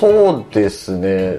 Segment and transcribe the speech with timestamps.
[0.00, 1.38] そうですね。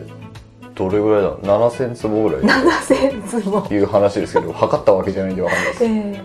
[0.75, 3.67] どれぐらいだ ?7000 坪ぐらい7000坪。
[3.75, 5.84] いう話ですけど、測ったわけじゃないんでわかんないです。
[5.84, 6.23] ええ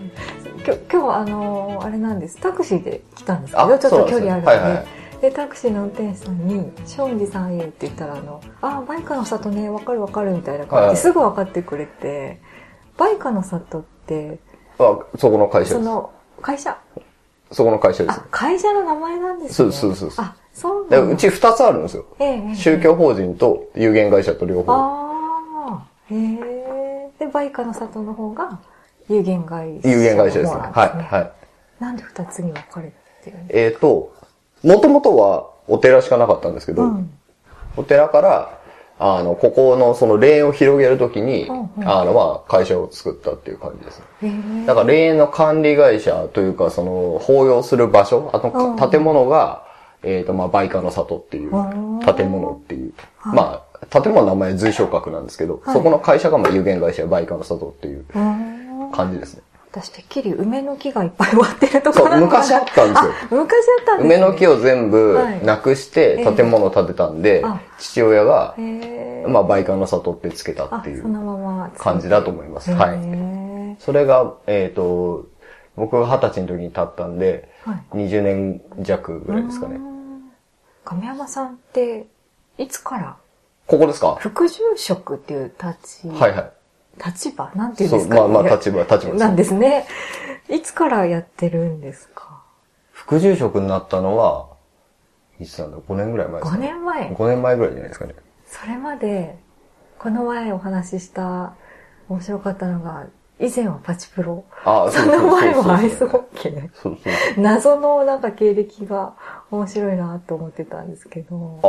[0.65, 2.37] 今日、今日あのーあれなんです。
[2.37, 4.51] タクシーで来たんですけあど、ちょっと距離あるんで。
[4.51, 4.85] はいはい
[5.21, 12.39] で、タクシーの運転手さんに、庄司さんへって言ったら、あの、あ、バイカの里ね、わかるわかるみたいな感じはいですぐわかってくれて、
[12.97, 14.37] バイカの里って、
[14.77, 15.83] あ、そこの会社です。
[15.83, 16.77] その、会社？
[17.51, 19.53] そこの会社ですあ。、会社の名前なんですね。
[19.55, 22.05] そうそうそうそうあ、そううち二つあるんですよ。
[22.19, 24.73] ええええ宗教法人と有限会社と両方。
[24.73, 25.37] あ
[25.69, 27.11] あ、へえ。
[27.19, 28.59] で、バイカの里の方が
[29.07, 30.59] 有限会社有限会社ですね。
[30.59, 31.31] はい、なんねはい。
[31.79, 32.91] なんで二つに分かれ
[33.23, 34.11] てるんでえっ、と、
[34.63, 37.11] もともとはお寺しかなかったんですけど、うん。
[37.75, 38.59] お寺から、
[38.97, 44.01] あの、ここのその霊園を広げるときに、うんうんあの、まあ、会社を作ったっていう感じです。
[44.65, 49.66] だから霊園の管理会社というか、その、法要する場所、あうんの、建物が、
[50.03, 52.93] えっ、と、まあ、バイカの里っていううん建物っていう、
[53.25, 59.41] まあ、建物の名前随昇格なんですけど、はいそこの会社がまあ有限会社バイカの里っていううん感じですね。
[59.69, 64.15] 私てっきり梅の木がいっぱい割ってるとこそうろなのかな昔あったんですよあ昔あったんですね。
[64.15, 69.25] 梅の木を全部はいなくして建物を建てたんで、あ父親が、へえ。
[69.27, 71.69] まあ、バイカの里ってつけたあっていうまま。
[71.77, 72.71] 感じだと思います。
[72.71, 72.99] へはい。
[73.03, 73.75] え。
[73.79, 75.25] それが、えっ、と、
[75.77, 77.97] 僕が二十歳の時に建ったんで、はい。
[77.97, 79.79] 20年弱ぐらいですかねう。
[79.79, 80.31] ん。
[80.83, 82.07] 亀山さんって、
[82.57, 83.15] いつから？
[83.67, 84.15] ここですか？
[84.19, 86.51] 副住職っていう立ち、はいはい。
[87.05, 87.51] 立場？
[87.55, 88.15] なんていうんそう、ですか？
[88.15, 89.13] まあまあ立場、立場です。
[89.15, 89.85] なんですね。
[90.49, 92.41] いつからやってるんですか？
[92.91, 94.47] 副住職になったのは、
[95.39, 96.67] いつなんだ ?5 年ぐらい前ですか、5ね。
[96.67, 97.09] 年前。
[97.11, 98.15] 5年前ぐらいじゃないですかね。
[98.47, 99.37] それまで、
[99.99, 101.53] この前お話しした
[102.09, 103.05] 面白かったのが、
[103.39, 104.43] 以前はパチプロ。
[104.63, 106.69] ああ、その前はアイスホッケー。
[106.73, 107.41] そうそうそう。
[107.41, 109.13] 謎のなんか経歴が
[109.51, 111.59] 面白いなと思ってたんですけど。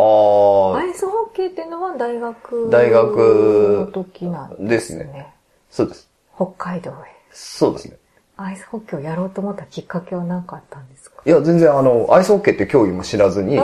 [0.74, 5.04] ああ、アイスホッケーっていうのは大学大学の時なんですね。
[5.04, 5.34] ですね
[5.70, 6.08] そうです。
[6.36, 6.94] 北海道へ。
[7.30, 7.96] そうですね。
[8.38, 11.22] アイスホッケーをやろうと思ったきっかけは何かあったんですか？
[11.26, 13.60] いや、全然あの、アイスホッケーって競技も知らずに、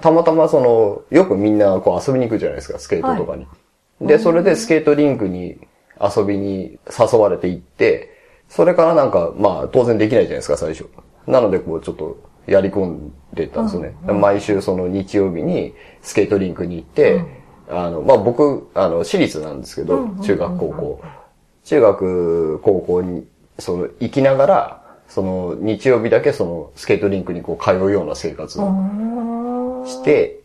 [0.00, 3.46] たまたまその、よくみんなこう遊びに行くじゃないですか、スケートとかに。
[4.00, 5.58] で、それでスケートリンクに
[6.00, 8.10] 遊びに誘われて行って、
[8.48, 10.86] それからなんか、まあ当然できないじゃないですか、最初。
[11.26, 13.94] なのでこうちょっとやり込んでたんですよね。
[14.12, 17.24] 毎週その日曜日にスケートリンクに行って、
[17.68, 21.00] あの、まあ僕、あの、私立なんですけど、中学高校。
[21.64, 23.26] 中学、高校に、
[23.58, 30.40] その、行きながら、その、日曜日だけその、スケートリンクにこう、通うような生活をして、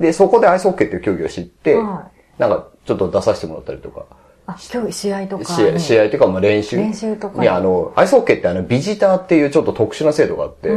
[0.00, 4.06] で、そこでアイスホッケーっていう競技を知って、はなんか、ちょっと出させてもらったりとか、
[4.46, 5.44] あ、今日試合とか
[5.78, 6.76] 試合、とか、まあ練習。
[6.76, 10.70] 練習とかに、あの、アイスホッケーってあの、ビジターっていうちょっと特殊な制度があって、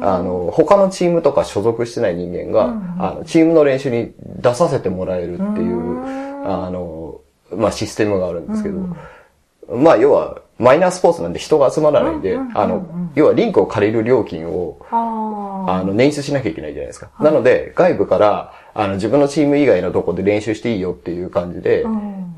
[0.00, 6.04] あの、他のチームとか所属してない人間が、あの、チームの練習に出させてもらえるっていう、
[6.46, 7.20] あの、
[7.52, 8.80] まあシステムがあるんですけど、
[9.76, 17.10] まあ要は、マイナースポーツなんで人が集まらないんで、あの、要はリンクを借りる料金を、ああの、捻出しなきゃいけないじゃないですか。
[17.20, 21.88] なので、外部から、あの、自分のチーム以外のとこで練習していいよっていう感じで、あ。
[21.88, 22.36] うん。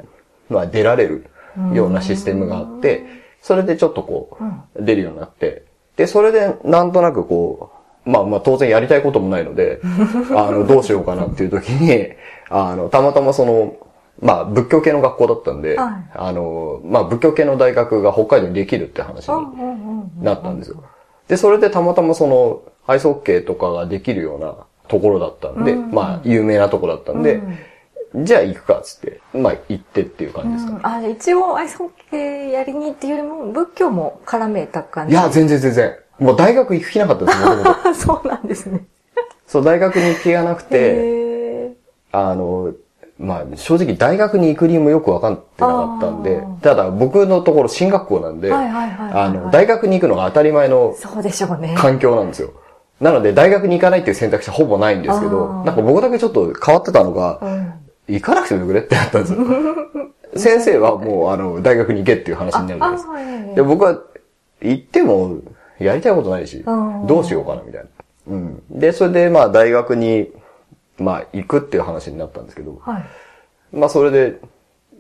[0.51, 1.27] まあ出られる
[1.73, 3.07] ようなシステムがあって、
[3.41, 4.37] それでちょっとこ
[4.77, 5.65] う、出るようになって、
[5.97, 7.71] で、それでなんとなくこ
[8.07, 9.81] う、まあまあ当然やりたいこともないので、
[10.37, 12.09] あの、どうしようかなっていう時に、
[12.51, 13.75] あの、たまたまその、
[14.21, 15.93] まあ仏教系の学校だったんで、はい。
[16.15, 19.71] あの、まあ仏教系の大学が北海道にできるって話にうんうん
[20.19, 20.83] うんなったんですよ。
[21.29, 24.55] で、それでたまたまその、アイスホッケーとかができるような
[24.89, 27.41] ところだったんで、まあ、有名なところだったんで、
[28.15, 30.81] じゃあ行くかっつって、まあ行ってっていう感じですかね。
[30.83, 35.13] あ、一応アイスホッケーやりにっていうよりも、仏教も絡めた感じ？
[35.13, 35.97] いや、全然全然。
[36.19, 37.33] もう大学行く気なかったで
[37.95, 38.85] す、 そうなんですね。
[39.47, 41.73] そう、大学に行く気がなくて、へ
[42.13, 42.73] あの、
[43.19, 51.75] まあ、正直大学に行く理由もよくわかってなかったんでただ僕のところ進学校なんで、あの、大学に行くのが当たり前のーそうでしょうね。
[51.77, 52.51] 環境なんですよ。
[53.01, 57.73] なので、大学に行かないっていう選択肢はほぼないんですけど、なんか僕だけちょっと変わってたのが、うん。
[58.15, 59.39] 行かなくてもよくねってなったんですよ。
[60.37, 63.13] 先生はもう、あの、大学に行けっていう話になるじゃないですか。
[63.13, 63.99] あ、はいで、僕は、
[64.61, 65.39] 行っても、
[65.79, 67.89] やりたいことないしうん、どうしようかな、みたいな。
[68.29, 68.63] うん。
[68.71, 70.31] で、それで、まあ、大学に、
[70.99, 73.05] まあ、行くっていう話になったんですけど、はい。
[73.73, 74.39] まあ、それで、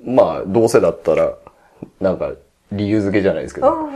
[0.04, 1.34] まあ、どうせだったら、
[2.00, 2.32] なんか、
[2.72, 3.88] 理由付けじゃないですけど。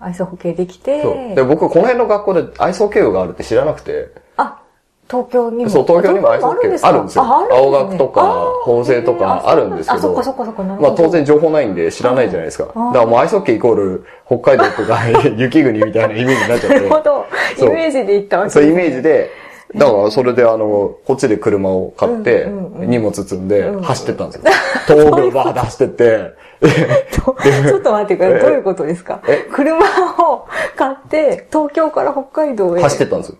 [0.00, 1.02] アイスホッケーできて。
[1.02, 1.34] そう。
[1.34, 4.60] で、僕、この辺の学校でアイスホッケー部があるって知らなくて、あ、
[5.08, 5.70] 東京にも。
[5.70, 7.24] そう、東京にもアイスホッケーあるんですよ。
[7.24, 8.22] すね青学とか、
[8.64, 10.88] 法政とかあるんですけあ、そっどか、そっかそっか、なるほど。
[10.88, 12.64] まあ当然情報ないんで知らないじゃないですか。
[12.64, 14.98] だからもうアイスホッケーイコール北海道とか
[15.36, 17.02] 雪国みたいなイメージになっちゃっ なるほて。
[17.04, 17.26] ど。
[17.58, 19.02] イメージで行ったわけそういうイメージ。
[19.02, 19.30] で
[19.76, 22.46] だからそれであの、こっちで車を買って
[22.78, 23.82] 荷物積んでうん。
[23.82, 24.50] 走ってったんですよ。
[24.86, 26.34] 東北バーって走ってって、
[27.12, 28.40] ちょっと待ってください。
[28.40, 29.20] どういうことですか？
[29.28, 29.46] え？
[29.52, 29.78] 車
[30.18, 30.46] を
[30.76, 32.82] 買って、東京から北海道へ。
[32.82, 33.36] 走ってったんですよ。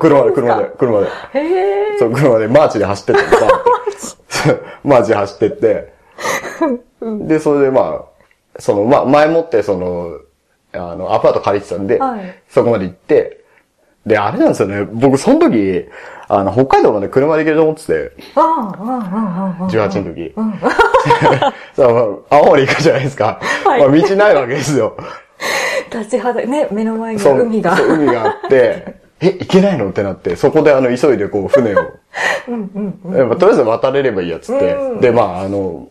[0.00, 1.06] 車で車で、車で。
[1.06, 1.10] へ
[1.94, 1.98] え。
[1.98, 3.36] そう、車でマーチで走ってったんで
[3.98, 4.56] すよ。
[4.84, 5.08] マーチ。
[5.10, 5.92] で走ってって、
[7.28, 8.02] で、それでま
[8.56, 10.18] あ、その、まあ、前もってその、
[10.72, 12.20] あの、アパート借りてたんで、はい。
[12.48, 13.39] そこまで行って、
[14.06, 15.86] で、あれなんですよね、僕その時、
[16.28, 19.66] あの、北海道まで車で行けると思ってて、ああ、うんうんうんうん。
[19.66, 20.32] 18の時。
[21.76, 21.94] そう
[22.30, 23.40] まあ青森行くじゃないですか。
[23.64, 24.96] はいまあ、道ないわけですよ。
[25.92, 27.76] 立ちはだ、ね、目の前に海が。
[27.76, 31.80] そう海があって、 え、行けないのってなって、そこであの、急いでこう、船を、
[32.48, 35.88] うんうんやっぱとりあえず渡れればいいやつって、うんで、まあ、あの、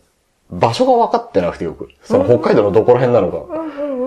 [0.52, 3.36] 場所が分かってなくてよく、その北海道のどこら辺なのか、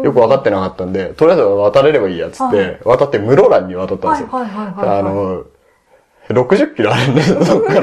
[0.03, 4.27] よく分かってなかったんで、とりあえず渡れればいいやつって、はい渡って室蘭に渡ったんですよ。
[4.29, 5.43] はいはいはいはいあの、
[6.29, 7.81] 60キロあるんですよ、 そっから。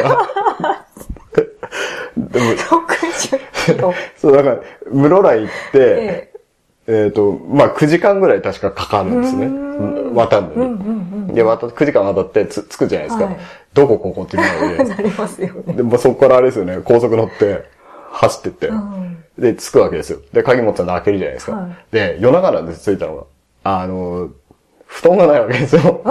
[2.17, 3.95] でも、60キロ。
[4.17, 4.59] そう、だから、
[4.93, 6.31] 室蘭行って、え
[6.87, 9.49] えっ、と、まあ、9時間ぐらい確かかかるんですね。
[10.15, 10.57] 渡るのに。
[10.57, 13.25] うんうんで、渡9時間渡ってつ着くじゃないですか。
[13.27, 13.37] はい
[13.73, 14.77] どこここってなるうん。
[14.79, 14.85] で。
[14.97, 15.75] なりますよね。
[15.75, 17.65] で、まあ、そこからあれですよね、高速乗って、
[18.11, 20.19] 走ってって、うんで、着くわけですよ。
[20.33, 21.53] で、鍵持ってたんで開けるじゃないですか。
[21.53, 23.25] はいで、夜中なんです、着いたのが。
[23.65, 24.29] あの、
[24.87, 26.03] 布団がないわけですよ。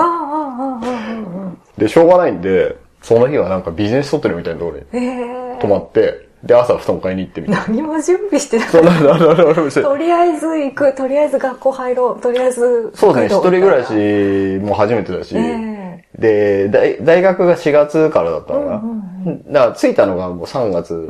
[1.78, 5.58] で、しょうがないんで、その日はなんかビジネスホテルみたいなところにええ。
[5.62, 7.66] 泊まって、で、朝布団買いに行ってみた。
[7.68, 12.92] 何も準備してなそんな、なななななとりあえず行く、とりあえず学校入ろう、とりあえず。
[12.96, 13.88] そうですね、一人暮らし。
[13.88, 18.76] しも初めてだし、えで大、大学が4月からだったのかな。
[18.76, 19.00] うん
[19.52, 21.10] だから着いたのがもう3月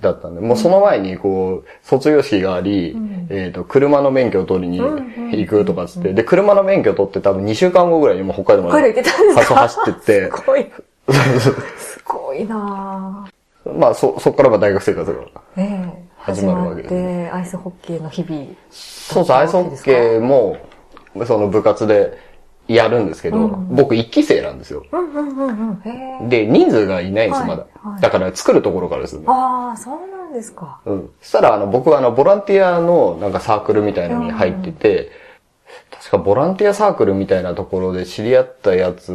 [0.00, 2.96] だったんで、もうその前にこう、卒業式があり、
[3.30, 10.66] えっ、と、車の免許を取りに行くとかつって、で、車の免許取って多分2週間後ぐらいにもう北海道ま北海道で走ってって、すごい。
[11.78, 13.78] すごいなぁ。
[13.78, 15.20] まあそ、そっからまあ大学生活が。
[15.56, 16.08] ええ。
[16.18, 18.46] 始まるわけです始まって、アイスホッケーの日々。
[18.70, 20.56] そうそう、アイスホッケーも、
[21.26, 22.18] その部活で
[22.68, 24.84] やるんですけど、僕一期生なんですよ。
[24.92, 25.80] うんうん
[26.20, 26.28] うん。
[26.28, 27.98] で、人数がいないんです、はいまだは。
[27.98, 29.26] いだから作るところからですよね。
[29.28, 30.78] ああ、そうなんですか。
[30.84, 31.10] うん。
[31.22, 35.10] そしたら、あの、僕はあの、ボランティアのなんかサークルみたいのに入ってて、
[35.90, 39.10] 確かボランティアサークルみたいなところで知り合ったやつ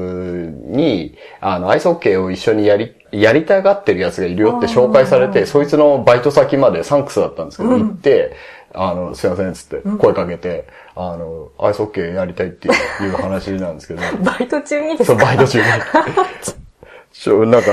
[0.66, 8.36] に、あの、アイスホッケーを一緒にやり、やりたがってるやつがいるよって紹介されて、そいつのバイト先までサンクスだったんですけど、行って、
[8.74, 12.72] あの、すいません、つって声かけて、あの、アイスホッケーやりたいってい
[13.10, 15.66] う話なんですけど、 バイト中にですそう、かバイト中に。
[17.12, 17.68] ちょ、なんか。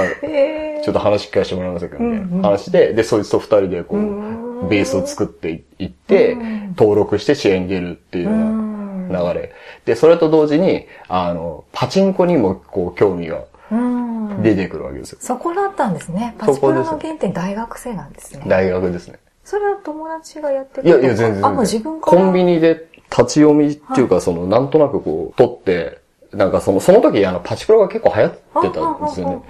[0.83, 2.07] ちょっと話聞かせてもらいますけどね。
[2.11, 6.37] うんうん話で、で、そいつと二人でこう、んベースを作っていって、
[6.77, 9.53] 登録して試合に出るっていうよううんな流れ。
[9.87, 14.43] で、それと同時に、あの、パチンコにもこう、興味がうん。
[14.43, 15.19] 出てくるわけですよ。
[15.21, 16.35] そこだったんですね。
[16.39, 18.43] パチプロの原点大学生なんですね。
[18.47, 19.19] 大学ですね。
[19.45, 21.45] それは友達がやってたいやいや、全然。
[21.47, 22.19] あ、もう自分から？
[22.23, 25.99] コンビニで立ち読みっていうか、その、なんとなくこう、撮って、
[26.33, 29.43] なんかその、その時、あの、パチプロが結構流行ってたんですよね。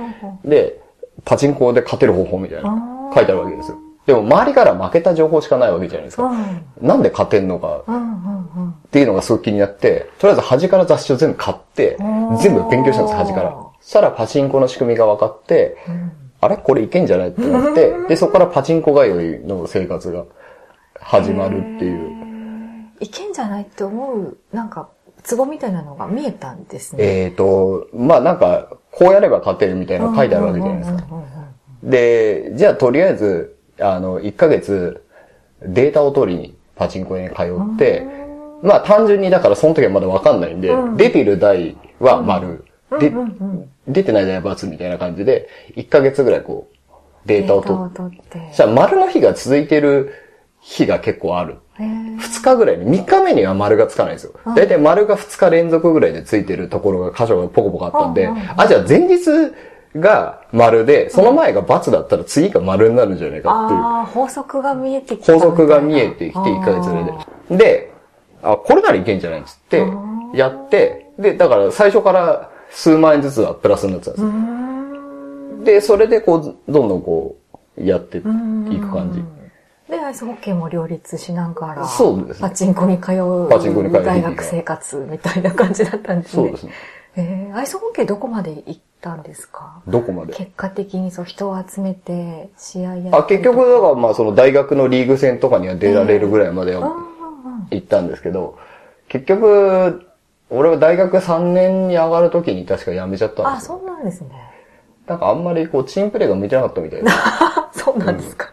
[0.45, 0.81] で、
[1.25, 3.79] パチンコで勝てる方法みたいな書いてあるわけですよ。
[4.07, 6.23] でも周りから負けた情報しかないわけじゃないですか。
[6.25, 6.64] うん。
[6.81, 7.85] なんで勝てんのか。
[8.87, 13.55] っていうのがすごく気になって、とりあえず端から雑誌を全部買ってー、全部勉強したんです、端から。
[13.81, 15.76] そしたらパチンコの仕組みが分かって、
[16.40, 16.57] あれ？
[16.57, 17.29] これいけんじゃない？
[17.29, 20.25] ってなって、 で、そこからパチンコ通いの生活が
[20.99, 22.20] 始まるっていう。
[23.00, 24.90] いけんじゃないって思う、なんか、
[25.23, 27.25] ツボみたいなのが見えたんですね。
[27.25, 31.04] えっと、まあなんか、こうやれば勝てるみたいなの書いてあるわけじゃないですか。
[31.83, 35.04] で、じゃあとりあえず、あの、1ヶ月
[35.62, 38.07] データを取りにパチンコ屋に通って、
[38.62, 42.64] まあ単純にだからその時はまだわかんないんで、うん出てる台は丸、
[42.99, 48.49] でうんうんうん出てない台は×みたいな感じで、1ヶ月ぐらいこう、データを取って、取って。
[48.50, 50.12] そしたら丸の日が続いてる
[50.61, 51.59] 日が結構ある。
[51.79, 54.33] へー2日ぐらいに、3日目には丸がつかないんですよ。
[54.55, 59.21] だいたい丸が2日連続ぐらいでついてるところが箇所がポコポコあったんであ、じゃあ前日
[59.97, 63.81] が丸で、その前が×だったら次が丸になるんじゃないかっていう。
[63.81, 65.40] ああ、法則が見えてきた法。
[65.40, 67.57] 則が見えてきて、1ヶ月で。
[67.57, 67.93] で、
[68.43, 69.85] あ、これならいけんじゃないっつって、
[70.35, 74.29] やって、で、だから最初から数万円ずつはプラスになってたんですよ。
[74.29, 75.64] ん。
[75.64, 77.37] で、それでこう、どんどんこ
[77.76, 79.39] う、やっていく感じ。
[79.90, 86.42] で、アイスホッケーも両立しながら、そうですねパチンコに通う、パチンコに通う大学生活みたいな感じだったんですね。
[86.44, 86.73] そうですね。
[87.16, 89.82] えー、アイスホッケーどこまで行ったんですか？
[89.88, 90.32] どこまで？
[90.35, 97.11] 結果的にそう人を集めて試合やったあ、結局、だからまあその大学のリーグ戦とかには出られるぐらいまではうんうんうん
[97.73, 98.59] 行ったんですけど、
[99.09, 100.06] 結局、
[100.50, 103.80] 俺は大学3年に上がる時に確か辞めちゃったんあ、ですよ。
[103.85, 104.28] そうなんですね。
[105.06, 107.11] なんかあんまりこう、チームプレーが向いてなかったみたいで。
[107.73, 108.52] そうなんですか。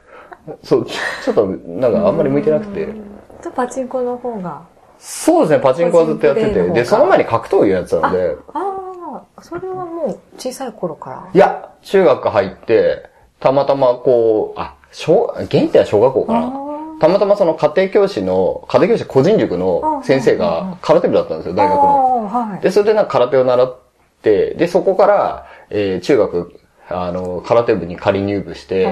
[0.63, 2.85] そう、ちちょっとなんかあんまり向いてなくて。
[2.85, 4.61] じゃあパチンコの方が。
[4.99, 6.69] そうですね、パチンコはずっとやってて。
[6.69, 11.29] で、その前に格闘技やってたので、ああ、それはもう小さい頃から。
[11.33, 16.51] いや、中学入って、たまたまこう、あ、小、現地は小学校かな。
[16.99, 22.59] たまたまその家庭教師の、家庭教師個人塾の先生が空手部だったんですよ、大学の。
[22.61, 23.77] で、それでなんか空手を習っ
[24.23, 28.87] て、で、そこから、えー中学、あの、空手部に仮入部して、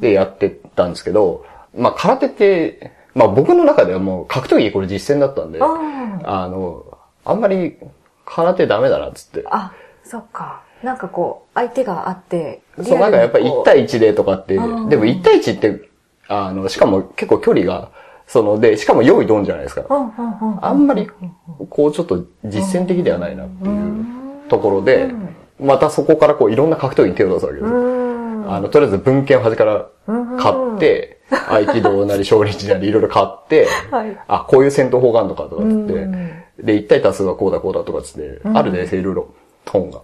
[0.00, 1.44] で、やってたんですけど、
[1.76, 5.66] まあ、空手って、まあ、僕の中ではもう格闘技これ実践だったんで、あ
[6.24, 6.84] あの、
[7.24, 7.76] あんまり
[8.24, 9.44] 空手ダメだなっつって。
[9.50, 9.72] あ、
[10.02, 10.62] そっか。
[10.82, 15.88] なんかこう、相手があって、そう、なんかやっぱり1対1でとかって、であもー1対1って、
[16.28, 17.90] あの、しかも結構距離が、
[18.26, 19.84] その、で、しかも用意ドンじゃないですか。
[20.60, 21.08] あんまり、
[21.70, 24.04] こうちょっと実践的ではないなっていう
[24.48, 25.10] ところで、
[25.60, 28.13] またそこからこういろんな格闘技に手を出すわけです。
[28.48, 29.88] あの、とりあえず文献を端から
[30.38, 34.16] 買って、合気道なり少林寺なりいろいろ買って、はい。
[34.28, 39.34] あ、こういう戦闘法があるのかとかっつって、うんで、一対多数はこうだこうだとかっつって、あるですよ、いろいろ、
[39.66, 40.02] 本が。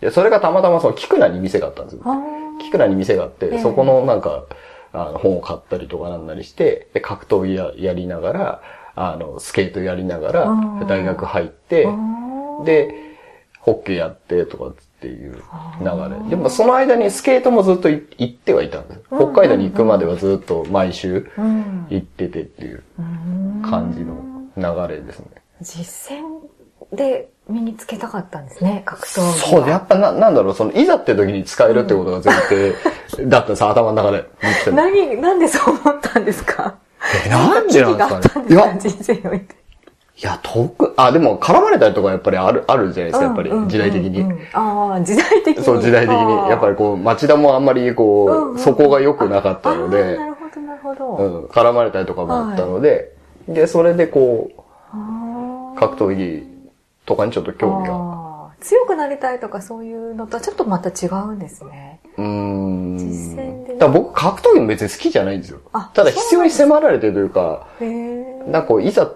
[0.00, 2.02] で、それがたまたまその、菊名に店があったんですよ。
[2.04, 2.16] あ
[2.60, 3.58] 菊名に店があって、ええ。
[3.58, 4.44] そこのなんか、
[4.92, 8.62] あの、本を買ったりとかなんなりして、で、格闘技ややりながら、
[8.94, 12.64] あの、スケートやりながらあ、大学入って、あ。
[12.64, 12.94] で、
[13.60, 15.32] ホッケーやってとかっていう
[15.80, 15.84] 流
[16.24, 16.30] れ。
[16.30, 19.00] でもその間にスケートもずっとい行ってはいたんです。
[19.08, 21.86] 北海道に行くまではずっと毎週うん。
[21.90, 24.16] 行っててっていううん感じの
[24.86, 25.26] 流れですね。
[25.60, 29.32] 実践で身につけたかったんですね、格闘技は。
[29.34, 32.74] そう、やっぱな、なんだろう、その、いざって時に使えるってことが前提
[33.28, 34.24] だったさ、頭の中で。
[34.72, 36.74] 何、なんでそう思ったんですか？
[37.26, 38.46] え、なんでなんですかね？
[38.48, 39.56] いや人生において。
[40.20, 44.24] いや、遠あ、でも絡まれたりとかやっぱりある、あるじゃないですか、やっぱりうんうんうんうん時代的に。
[44.52, 45.64] ああ、時代的に。
[45.64, 46.48] そう、時代的に。
[46.50, 51.06] やっぱりこう、町田もあんまりこう、うんうんそこが良くなかったのでな、るほど、なるほど。
[51.16, 53.12] うん、絡まれたりとかもあったので、
[53.46, 56.46] で、それでこう、格闘技
[57.06, 58.28] とかにちょっと興味が。
[58.60, 62.00] 強くなりたいとかそういうのとはちょっとまた違うんですね。
[62.16, 62.98] うーん。
[62.98, 65.92] 実践で僕、格闘技も別に好きじゃないんですよあ。
[65.94, 68.42] ただ必要に迫られてるというか、へえ。
[68.50, 69.08] なんかこう、いざ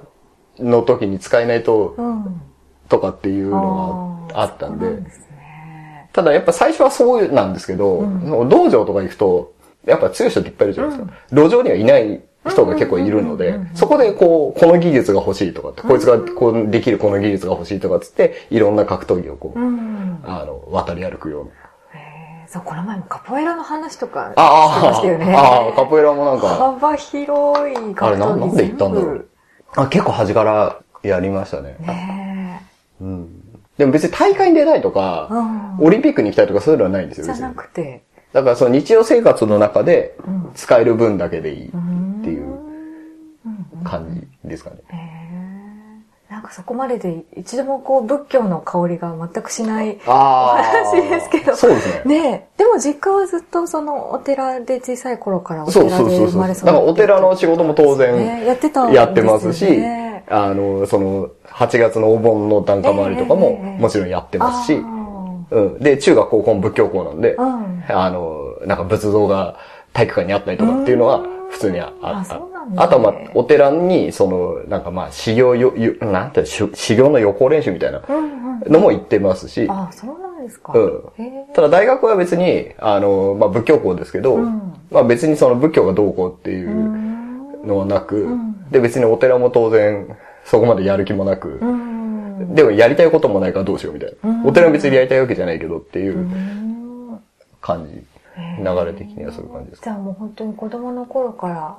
[0.58, 2.42] の時に使えないと、うん。
[2.88, 6.10] とかっていうのがあったんでん、ね。
[6.12, 8.04] ただやっぱ最初はそうなんですけど、う
[8.44, 9.54] ん道場とか行くと、
[9.86, 11.14] やっぱ強い人っていっぱいいるじゃないですか。
[11.30, 20.18] 路上にはいない人が結構いるのでうんうんうんうん、そこでこう、この技術が欲しいとかって、こいつがこうできるこの技術が欲しいとかっつって、いろんな格闘技をこう、うん。
[20.24, 21.50] あの、渡り歩くような。
[21.98, 22.46] へえ。
[22.46, 25.34] そう、この前もカポエラの話とかしてましたよね。
[25.34, 29.28] ああ、カポエラもなんか、幅広い格闘技あれななんで行ったんだろう
[29.76, 31.76] あ結構端からやりましたね。
[31.80, 32.62] ね
[33.00, 33.28] うん。
[33.78, 34.92] でも別に大会に出たいとえ。
[34.92, 35.76] か、うん。
[35.86, 37.54] オリンピックに行きたいとかそういうのはないんですよ、じゃな。
[37.54, 38.02] くて。
[38.32, 42.44] だからその日常生活の中でうん使える分だけでいいうんっていう
[43.44, 44.76] うん感じですかね。
[44.88, 45.21] へえ。
[46.32, 52.22] なんかそこまでで一度もこう仏教の香りが全くしないあお話ですけどそうですね。
[52.22, 52.58] ねえ。
[52.58, 56.30] でも実家はずっとそのお寺で小さい頃からおそう寺でそうそうそう。
[56.30, 59.66] 生まれ育ってだからお寺の仕事も当然ねやってたねやってますし、
[60.26, 65.78] あの、その、8月のお盆の檀家回りとかえええもえもちろんやってますし、あうん。
[65.80, 67.84] で、中学高校も仏教校なんで、ーうん。
[67.88, 69.58] あの、なんか仏像が
[69.92, 71.22] 体育館にあったりとかっていうのは
[71.52, 72.40] 普通にああった。
[72.82, 78.02] あとはまあ、お寺に、その、なんかまあ、修行よ、よなんて、修修行の予行練習みたいな。
[78.66, 80.72] のも行ってますし、あ、そうなんですか。
[80.72, 81.02] うん。
[81.52, 90.06] ただ大学は別に、あの、まあ仏教校ですけど、うんまあ別にその仏教がどうこうっていううんのはなく、んで別にお寺も当然
[90.44, 92.54] そこまでやる気もなく、うん。
[92.54, 94.30] でもやりたいこともないからどうしようみたいな。
[94.30, 97.18] うんお寺は別にやりたいわけじゃないけどっていううん
[97.60, 98.02] 感じ。
[98.36, 99.82] 流れ的にはそういう感じです。
[99.82, 101.78] じゃあもう本当に子供の頃から、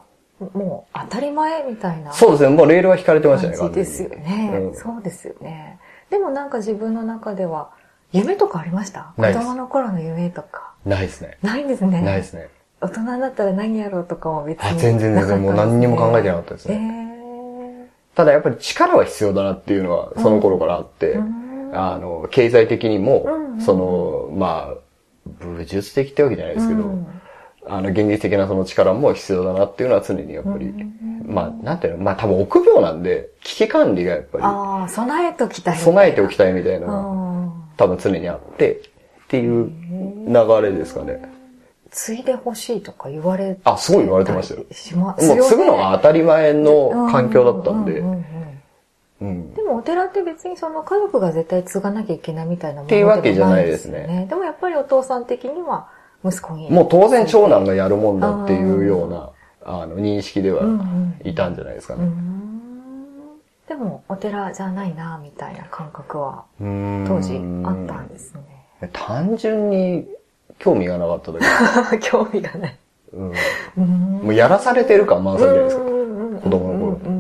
[0.53, 5.79] もう当たり前みたいなそうですね、もうレールは引かれてましたね、感じですよね、うんそうですよね。
[6.09, 7.71] でもなんか自分の中では、
[8.11, 9.13] 夢とかありました？
[9.15, 10.73] 子供の頃の夢とか。
[10.85, 11.37] ないですね。
[11.41, 12.01] ないんですね。
[12.01, 12.49] ないですね。
[12.81, 16.77] 大人だったら何やろうとかも別にあ全然全然もう何にも考えてなかったですね。
[16.77, 17.89] ね。
[18.13, 24.77] ただやっぱり力は必要だなっていうのはその頃からあって、えーうんあの、経済的にも、うんその、まあ、
[25.47, 27.07] 武術的ってわけじゃないですけど、うん
[27.65, 30.73] あの、現実的なその力も必要だなっていうのは常にやっぱり、
[31.25, 35.77] まあ、なんていうの、まあ多分臆病なんで、危機管理がやっぱああ、備えときたい。
[35.77, 36.87] り、備えておきたいみたいな。
[37.77, 39.71] 多分常にあって、っていう
[40.27, 41.21] 流れですかね。
[41.89, 44.65] 継いでほしいとか言われあ、すごい言われてましたよ。
[44.71, 48.25] しますもう継ぐのが当たり前の環境だったんでう、ううんうん。
[49.55, 55.87] でもお寺って別にその家族が絶対継がなきゃいけないみたいなものっていうわけじゃないでですねでもやっぱりお父さん的には
[56.25, 56.69] 息子に。
[56.69, 59.29] もう当然長男がやるもんだっていうような、
[59.65, 62.05] あの、認識ではうんうんいたんじゃないですかうーね。
[62.07, 62.43] ん
[63.67, 66.65] でもお寺じゃないな、みたいな感覚は当
[67.21, 68.89] 時あったんですね。
[68.91, 70.07] 単純に
[70.59, 71.39] 興味がなかっただ
[71.99, 71.99] け。
[72.09, 72.77] 興味がない。
[73.13, 73.83] うん、
[74.23, 75.83] もうやらされてる感満載じゃないですか。
[75.83, 76.03] うんうんうん
[76.43, 77.12] 子供の頃うんうん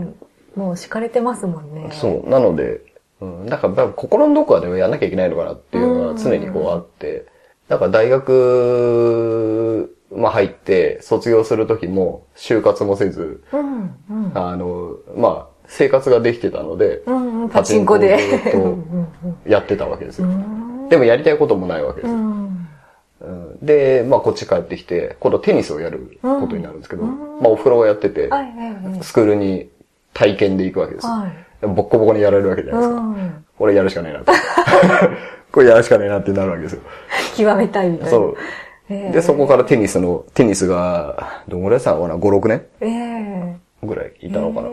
[0.55, 1.89] もう敷かれてますもんね。
[1.91, 2.29] そう。
[2.29, 2.81] なので、
[3.21, 7.25] うん、だから心のどこかではやんなきゃいけないのかなっていうのが常にこうあって、
[7.67, 13.95] だから大学、まあ入って卒業する時も就活もせず、うん。
[14.09, 14.31] うん。
[14.35, 17.49] あの、まあ生活ができてたので、うんうん。
[17.49, 18.17] パチンコで。
[18.51, 19.07] と うん
[19.45, 20.31] やってたわけですうよ。
[20.31, 22.13] んでもやりたいこともないわけでうす。
[22.13, 22.67] ん。
[23.21, 28.29] うんで、まあこっち帰ってきて、今度テニスをやることになるんですけど、うんまあお風呂をやってて。
[29.01, 29.69] スクールに
[30.13, 31.11] 体験で行くわけですよ。
[31.13, 31.67] はい。
[31.67, 33.01] ボッコボコにやられるわけじゃないですか。
[33.01, 33.45] うん。
[33.57, 34.31] これやるしかねえなと。
[35.51, 36.81] これやるしかねえなってなるわけですよ。
[37.37, 38.11] 極めたいみたいな。
[38.11, 38.35] そう。
[38.89, 42.65] で、そこからテニスの、テニスが、どんぐらいしたのかな ?5、6年？
[42.81, 43.55] ええ
[43.85, 44.69] ぐらいいたのかな、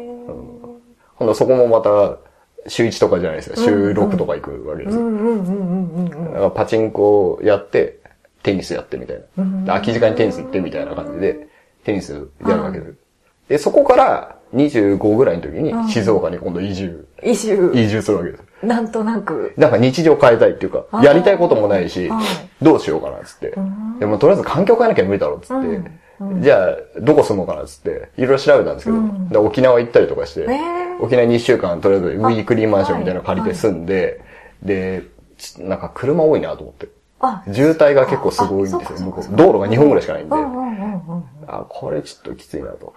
[1.17, 2.19] ほんとそこもまた、
[2.67, 3.57] 週1とかじゃないですよ。
[3.57, 5.03] 週6とか行くわけですよ。
[5.03, 8.01] うんうんうんうんうんだからパチンコやって、
[8.43, 9.75] テニスやってみたいな。
[9.75, 11.49] 空き時間にテニス行ってみたいな感じで、
[11.85, 12.95] テニスやるわけです。
[13.49, 15.89] で、そこから25ぐらいの時にうん。
[15.89, 18.43] 静岡に今度移住、イシュ移住するわけです。
[18.63, 19.53] なんとなく。
[19.57, 22.25] なんか日常変えたいっていうかやりたいこともないしはい、
[22.63, 23.55] どうしようかなっつって。
[23.59, 23.99] ん。
[23.99, 25.55] でもとりあえず環境変えなきゃ無理だろっつって。
[26.21, 26.43] うん。
[26.43, 34.21] じゃあ、どこ住もうかなっつって、いろいろ調べたんですけどうん、で沖縄行ったりとかしてえー、沖縄に1週間とりあえずウィークリーマンションみたいなの借りて住んで、
[34.63, 35.05] で、
[35.39, 36.89] ちなんか車多いなと思って。
[37.21, 39.37] あ、渋滞が結構すごいんですよ、向こう。
[39.37, 40.35] 道路が2本ぐらいしかないんで。
[41.47, 42.95] あ、これちょっときついなと。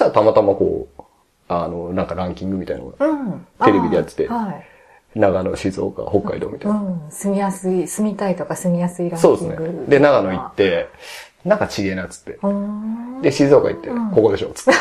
[0.00, 1.02] したらたまたまこう、
[1.48, 3.46] あの、なんかランキングみたいなのが、うん。
[3.64, 4.66] テレビでやっててあはい。
[5.14, 6.80] 長野、静岡、北海道みたいうな。
[6.80, 7.02] ん。
[7.10, 9.38] 住みやすい、住みたいとか住みやすいランキング。
[9.38, 9.86] そうですね。
[9.88, 10.88] で、長野行って、
[11.44, 12.38] なんかちげえなっつって。
[13.22, 14.70] で、静岡行って、うんここでしょっつって。
[14.70, 14.74] い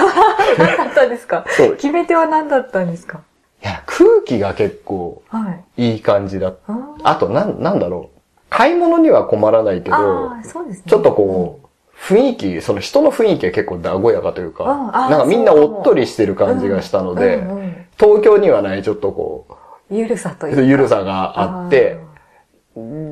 [0.58, 1.46] 何だったんですか？
[1.50, 3.22] そう決め手は何だったんですか？
[3.62, 5.94] や、空気が結構はい。
[5.94, 6.54] いい感じだ。
[6.68, 8.20] ああと、なん、なんだろう。
[8.50, 10.44] 買い物には困らないけどね。
[10.86, 11.68] ちょっとこう、
[12.00, 14.64] 雰囲気、その人の雰囲気が結構和やかというか、
[15.10, 19.46] なんかみんなおっとりしてる感じがしたので、うんうん東京にはないちょっとこ
[19.92, 20.62] ゆるさとう、いうか。
[20.62, 22.00] ゆるさがあって、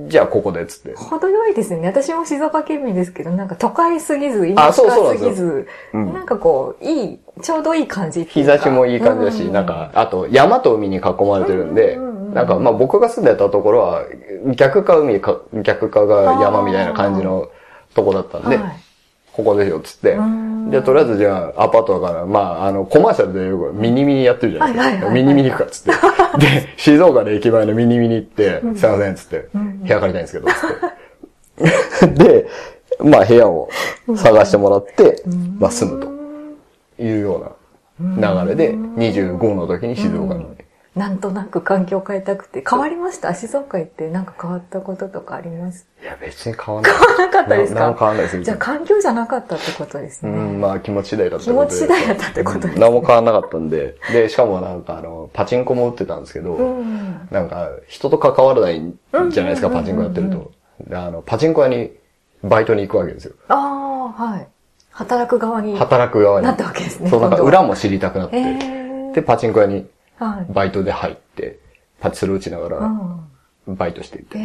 [0.08, 0.96] じゃあここでっつって。
[0.96, 1.86] 程よいですね。
[1.86, 12.34] 私も静岡県民ですけど、なんか都会すぎず、田舎すぎず、うんなんかこう、いい、ちょうどいい感じ日差しもいい感じだし、うなんか、あと山と海に囲まれてるんでうんうんうんう、ん。
[12.34, 14.06] なんかまあ僕が住んでたところは、
[14.56, 17.50] 逆か海か、逆かが山みたいな感じの
[17.98, 18.88] とこだったんで、はい
[19.38, 20.72] ここでしょっつってうん。
[20.72, 24.86] で、とりあえずじゃあアパートだから、まああのコマーシャルでよくミニミニやってるじゃないですか。
[24.86, 25.92] はいはいはいはいミニミニ行くかっつって。
[26.44, 30.48] で、静岡の駅前のミニミニ行って、すいませんっつって、ん部屋借りたいんですけど、
[31.60, 32.18] つって。
[32.26, 32.48] で、
[33.00, 33.70] まあ部屋を
[34.16, 35.22] 探してもらって、
[35.60, 36.02] まあ住む
[36.98, 37.56] というよ
[38.00, 40.48] うな流れで、25の時に静岡に。
[40.98, 42.64] なんとなく環境変えたくて。
[42.68, 43.34] 変わりました？
[43.36, 45.88] 静岡行ってなんか変わったこととかあります？
[46.02, 46.94] いや、別に変わんない。
[46.94, 47.80] 変わらなかったですか？
[47.80, 48.44] ななんも変わんないです。
[48.44, 50.32] じゃあ環境じゃなかったってことですね。
[50.32, 53.96] うん、まあ気持ち次第だった気持ち次第だったってことですね何も変わんなかったんで。
[54.12, 57.28] で、しかもなんかあの、パチンコも打ってたんですけど、うん。
[57.32, 58.98] なんか人と関わらないん
[59.30, 60.52] じゃないですか、うんパチンコやってると。
[60.88, 61.92] であの、パチンコ屋に
[62.44, 63.36] バイトに行くわけですよ。
[63.50, 63.56] あ
[64.18, 64.48] あ、はい。
[64.92, 66.48] 働く側に働く側に。
[66.48, 67.10] なったわけですね。
[67.10, 68.66] そう、なんか裏も知りたくなっえて。
[68.66, 70.54] ーで、パチンコ屋にはい。
[70.54, 71.60] バイトで入って、
[72.00, 73.28] パチスロ打ちながうら、ん。
[73.68, 74.38] バイトしていて。
[74.38, 74.42] え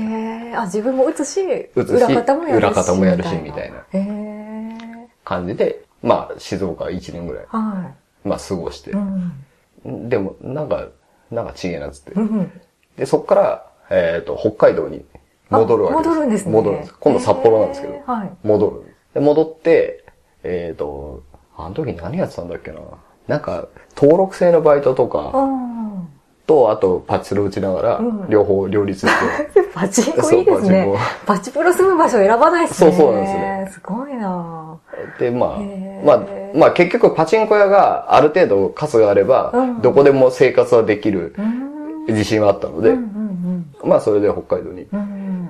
[0.53, 1.41] えあ、自分も打つし、
[1.75, 2.65] 打つし裏方もやるし。
[2.65, 7.93] 裏方もやるしみたいなええ感じで、まあ、静岡1年ぐらい、は
[8.25, 8.93] まあ、過ごしてい。
[8.95, 8.99] う。
[9.89, 10.09] ん。
[10.09, 10.89] でも、なんか、
[11.31, 12.21] なんかちげえなっつってう。
[12.21, 12.51] ん。
[12.97, 15.05] で、そっから、えっ、と、北海道に
[15.51, 16.09] 戻るわけです。
[16.09, 16.95] あ戻るんですね戻るんです。
[16.99, 18.97] 今度札幌なんですけど、えーはい戻るんです。
[19.15, 20.05] で、戻って、
[20.43, 21.23] えっ、と、
[21.57, 22.81] あの時何やってたんだっけな。
[23.29, 26.09] なんか、登録制のバイトとかうん。
[26.47, 30.93] と、あと、パチスロ打ちながらうん、両方両立して、 パチンコいいですね。
[31.25, 32.93] パチプロ住む場所選ばないですね。
[32.93, 33.69] そうそうなんですね。
[33.73, 34.79] すごいな
[35.19, 35.59] で、まあ
[36.05, 36.23] まあ、
[36.55, 41.35] まあ結局パチンコ屋がある程度数があれば、うんどこでも生活はできる。
[42.09, 42.97] 自信はあったので、
[43.85, 44.87] まあそれで北海道に。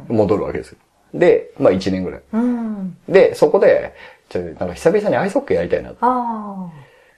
[0.08, 0.78] 戻るわけですよ。
[1.14, 2.20] で、まあ1年ぐらい。
[2.32, 2.96] うん。
[3.08, 3.94] で、そこで、
[4.28, 5.92] ちょっとなんか久々にアイスホッケーやりたいな。
[6.00, 6.66] あ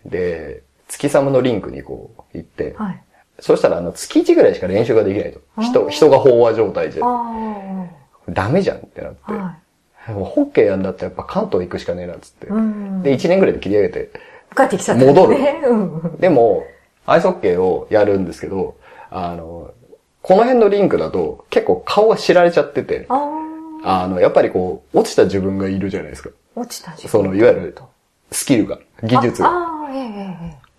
[0.06, 2.84] で、月寒のリンクにこう行って、あ。
[2.84, 3.02] はい。
[3.40, 5.40] そしたらあの月1ぐらいしか練習ができないと。
[5.60, 7.00] 人、人が飽和状態で。
[7.02, 7.86] あ
[8.28, 9.32] ダメじゃんってなってあ。。
[9.32, 10.12] はい。
[10.12, 12.46] もうホッケーやんだったらやっぱ関東行くしかねえなっつって。
[12.46, 13.02] うん。
[13.02, 14.10] で、1年ぐらいで切り上げて。
[14.56, 15.12] 帰ってきちゃったね。
[15.12, 16.20] 戻る。
[16.20, 16.64] でも、
[17.06, 18.76] アイスホッケーをやるんですけど、
[19.10, 19.72] あの、
[20.22, 23.30] この辺のリンクだと結構顔が知られちゃってて、あ
[23.84, 26.30] あの、やっぱりこう、落ちた自分がいるじゃないですか。
[26.56, 27.76] あ、落ちた時その、いわゆる、
[28.30, 29.73] スキルが、技術が。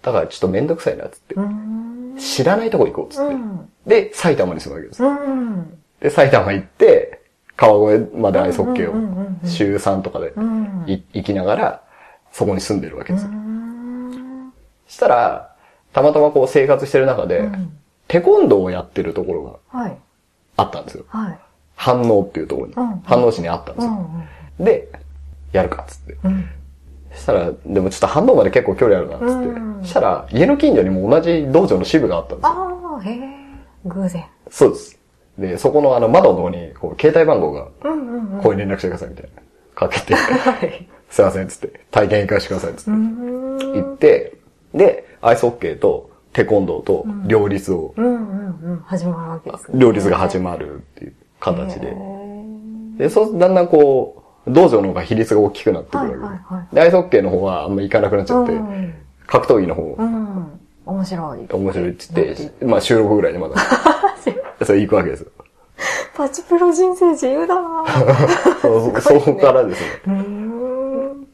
[0.06, 1.42] だからちょっとめんどくさいな、つってう。
[1.42, 2.16] ん。
[2.20, 3.34] 知らないとこ行こう、つって。
[3.34, 3.70] うん。
[3.88, 5.04] で、埼玉に住むわけです。
[5.04, 5.80] うん。
[6.00, 7.22] で、埼玉行って、
[7.56, 10.34] 川越までアイスホッケーを週3とかで
[10.86, 11.82] 行きながら、
[12.32, 13.26] そこに住んでるわけです。
[14.88, 15.56] したら、
[15.92, 17.72] たまたまこう生活してる中で、うん
[18.08, 19.98] テコンドーをやってるところがはい。
[20.58, 21.06] あったんですよ。
[21.08, 21.40] はい。
[21.76, 22.74] 反応っていうところに。
[22.76, 24.10] うん反応市にあったんですよ。
[24.60, 24.66] うん。
[24.66, 24.88] で、
[25.54, 26.16] やるかっつって。
[27.16, 27.20] うん。
[27.20, 29.32] したら、でもちょっと反応まで結構距離あるなっつって。
[29.32, 32.52] うんしたら、家の近所にも同じ道場の支部があったんですよ。
[32.52, 33.30] ああ、へえ。
[33.86, 34.26] 偶然。
[34.50, 35.00] そうです。
[35.38, 39.42] で、そこのあの窓のところに、こう、携帯番号が、うんうんう連絡してくださいみたいな。
[39.76, 40.88] かけて、 はい。
[41.10, 42.94] すいませんっつって、体験行かしてくださいっつってう。
[42.94, 43.58] ん。
[43.60, 44.34] 行って、
[44.74, 48.84] で、アイスホッケーとテコンドーと両立を、うんうんうん。
[48.86, 49.80] 始まるわけですね。
[49.80, 51.88] 両立が始まるっていう形へで。
[51.94, 58.94] ーで、そう、だんだんこう、道場の方が比率が大きくなってくるわけではいはいはいで、アイスホッケーの方はあんま行かなくなっちゃって、うん。
[59.28, 60.60] 格闘技の方、うん。
[60.86, 61.48] 面白い。
[61.52, 63.56] 面白いって言って、まあ収録ぐらいでまだ、
[64.64, 65.32] それ行くわけですよ。
[66.16, 67.84] パチプロ人生自由だな
[68.62, 70.16] そうそそこからですね。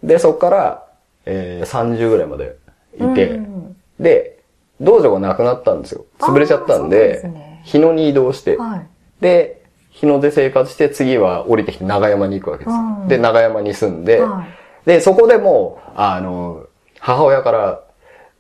[0.03, 0.83] で、そこから、
[1.25, 2.55] えー、30ぐらいまで
[2.95, 4.39] いて、うんで、
[4.79, 6.05] 道場がなくなったんですよ。
[6.19, 8.87] 潰れちゃったんでですね日野に移動して、はい。
[9.21, 9.60] で、
[9.91, 12.79] 日野で生活して、次は降りてきて長山に行くわけですよ。
[12.81, 14.45] うんで、長山に住んで、は
[14.85, 16.65] で、そこでもう、あの、
[16.99, 17.81] 母親から、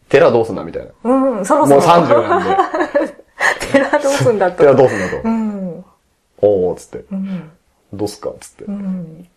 [0.09, 0.63] 寺どうすんだ？
[0.63, 0.91] みたいな。
[1.03, 1.79] うん、そろそろ。
[1.79, 2.57] もう30なんで、
[3.71, 4.57] 寺どうすんだと。
[4.63, 5.29] 寺どうすんだとう。
[5.29, 5.85] ん。
[6.41, 7.51] おー、つって、うん。
[7.93, 8.71] どうすっか、つってう。
[8.71, 9.27] ん。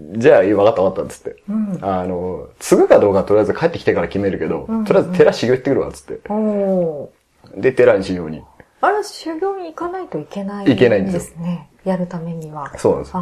[0.00, 1.36] じゃあ、わかったわかった、つって。
[1.48, 1.78] うん。
[1.82, 6.20] あの、継ぐかどうかとりあえず帰ってきてから決めるけど、うんとりあえず寺修行行ってくるわ、つって。
[6.32, 7.60] おー。
[7.60, 8.42] で、寺に修行に。
[8.80, 11.68] あれ、修行に行かないといけないいけないんですね。
[11.84, 12.72] やるためには。
[12.78, 13.14] そうなんです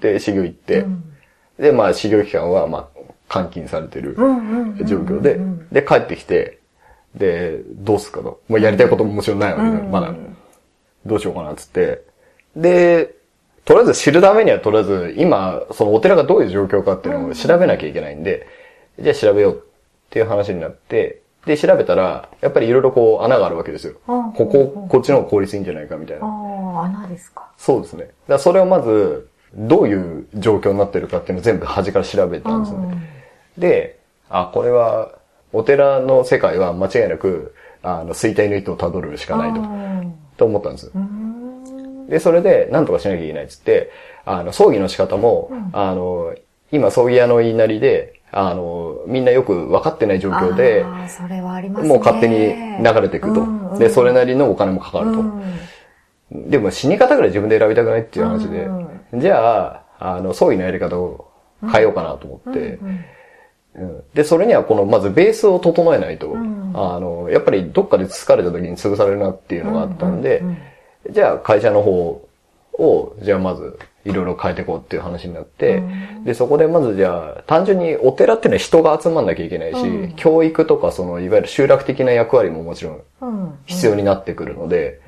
[0.00, 0.66] で、修行行っあ。
[0.66, 1.12] て、うん
[1.58, 2.90] で、まあ、修行期間は、ま
[3.30, 6.58] あ、監禁されてるうんうんうん状況でうん、で、帰ってきて、
[7.14, 8.40] で、どうすっかと。
[8.48, 10.12] もうやりたいことももちろんないわけで、うんまだ。
[11.06, 12.02] どうしようかな、つって。
[12.54, 13.14] で、
[13.64, 18.46] とりあえず知るためには、とりあえず、今、そのお寺がどういう状況かっていうのを調べなきゃいけないんで、
[19.00, 19.58] じゃあ調べようっ
[20.10, 23.94] ていう話になって、で、調べたら、やっぱりいろいろこう穴があるわけですよ。
[24.08, 26.26] うんここ、こっちの方が効率いいんじゃないかみたいな。
[26.26, 27.48] ああ、穴ですか。
[27.56, 28.04] そうですね。
[28.04, 32.96] だからそれをまず、どういう状況になってるかっていうのを全部端から調べたんですよね。
[33.56, 35.12] で、あ、これは、
[35.52, 39.60] お寺の世界は間違いなく、あの、衰退の糸をたどるしかないと、
[40.36, 40.90] と思ったんです。
[42.08, 43.90] で、それで、なんとかしなきゃいけないっつって、
[44.24, 46.34] あの、葬儀の仕方も、あの、
[46.72, 51.88] 今、葬儀屋の言いなりで、あの、みんなよく分かってない状況で、ああ、それはありますね。
[51.88, 53.40] もう勝手に流れていくと。
[53.40, 53.78] うんうん。
[53.78, 55.20] で、それなりのお金もかかると。
[55.20, 56.50] うん。
[56.50, 61.30] でも死に方ぐらい自分で選びたくないっていう話で、うじゃあ、あの、葬儀のやり方を
[61.62, 63.04] 変えようかなと思って、うんうん
[64.14, 66.72] で、それにはこの、まずベースを整えないと、ん。
[66.74, 70.58] あの、やっぱりどっかで疲れた時に潰されるなっていうのがあったんで、うんうん
[71.10, 72.26] じゃあ会社の方
[72.78, 75.82] を、じゃあまず、いろいろ変えていこうっていう話になって、
[76.24, 80.12] で、そこでまずじゃあ、単純にお寺っていうのは人が集まんなきゃいけないし、うん。
[80.14, 83.58] 教育とかその、いわゆる集落的な役割ももちろんうん。
[83.66, 85.00] 必要になってくるので、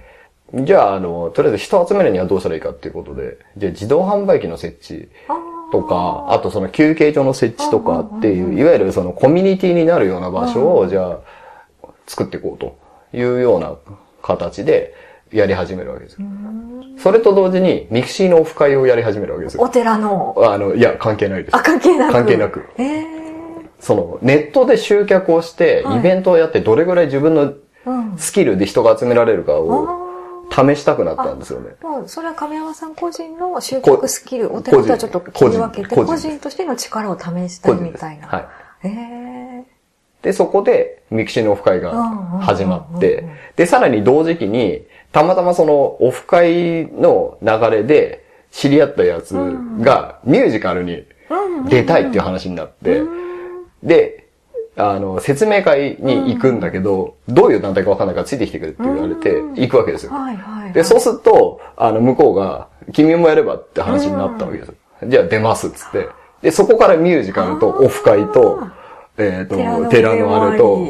[0.53, 5.35] じゃあ、あの、とりあえず人を集めるにはどうしたらいいかっていうことで、じゃあ自動販売機の設置あ
[5.71, 11.19] とか、あとその休憩所の設置とかっていう、いわゆるそのコミュニティになるような場所を、じゃあ、
[12.07, 12.79] 作っていこうと
[13.17, 13.77] いうような
[14.23, 14.95] 形で
[15.33, 16.27] やり始めるわけですよ。
[16.99, 19.69] それと同時に、 mixi のオフ会をやり始めるわけですおよ。
[19.69, 20.35] 寺の。
[20.39, 21.61] あの、いや、関係ないですあ、。
[21.63, 22.13] 関係なく。
[22.13, 22.65] 関係なく。
[22.79, 23.07] ええ
[23.81, 27.53] その、ネットで集客をして、はいイベントをやって、どれぐらい自分の
[27.87, 28.19] うん。
[28.19, 30.09] スキルで人が集められるかをあ
[30.51, 31.77] 試したくなったんですよね。
[31.83, 31.87] あ。
[31.87, 38.27] もう、それは亀山さん個人の集客スキル、お寺とはちょっと切り分けて、個人個人としての力を試したいみたいな。
[38.27, 38.49] はい。
[38.85, 39.38] ええ
[40.29, 41.91] で、そこで、 mixi のオフ会が
[42.43, 51.07] 始まってうん、で、さらに同時期に、たまたまそのオフ会の流れで知り合ったやつがミュージカルに
[51.71, 53.01] 出たいっていう話になって、
[53.83, 54.27] で、
[54.77, 60.13] あの、説明会に行くんだけど、どういう団体かわかんないからついてきてくれって言われて、行くわけですよ。
[60.75, 64.75] で、そうすると、あの、向こうが、君もやればって話になったわけです。
[65.07, 66.11] じゃあ出ますっつって。
[66.43, 68.61] で、そこからミュージカルとオフ会と、
[69.19, 69.57] えっ、と、
[69.89, 70.87] 寺のあれと、。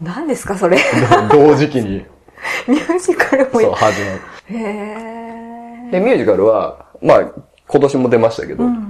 [0.00, 0.76] 何ですか、それ。
[1.32, 2.04] 同時期に、
[2.68, 5.84] ミュージカルもそう、始まへえ。
[5.86, 5.90] る。
[5.92, 7.24] で、ミュージカルは、まあ、
[7.68, 8.86] 今年も出ましたけど、うんうん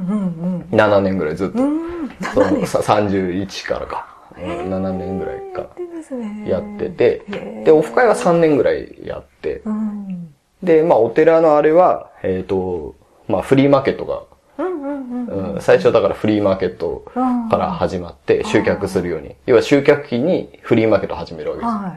[0.72, 1.68] 7年ぐらいずっと、うん。
[1.68, 2.10] うん。
[2.34, 5.66] そのさ31からか、うん7年ぐらいか。
[6.46, 10.34] やってて、へーで、オフ会は3年ぐらいやって、うん。
[10.62, 12.94] で、まあ、お寺のあれは、えっ、と、
[13.28, 14.22] まあ、フリーマーケットが、
[15.60, 17.04] 最初だからフリーマーケット
[17.50, 19.36] から始まって集客するように。
[19.46, 21.72] 要は集客期にフリーマーケットを始めるわけです。
[21.72, 21.94] は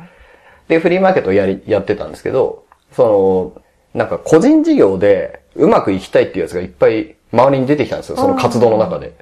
[0.67, 3.61] で、フリーマーケットをやり、やってたんですけど、その、
[3.93, 9.13] なんか個人事業でうまくいきたいっていうやつがいっぱい周りに出てきたんですよ、その活動の中で。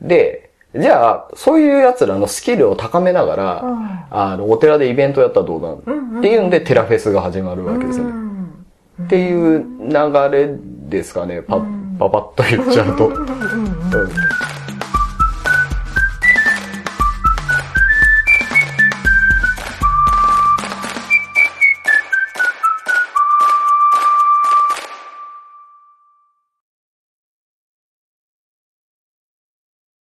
[0.00, 3.88] で、じゃあ、そういう奴らのスキルを高めながら、うん。
[4.10, 5.96] あの、お寺でイベントやったらどうだ、う。
[5.96, 7.64] んうんっていうんで、テラフェスが始まるい。
[7.64, 8.06] わけですね。
[8.06, 8.64] うん。
[9.04, 10.56] っていう流れ
[10.88, 11.62] ですかね、パう
[11.94, 13.10] んパパッと言っちゃうと。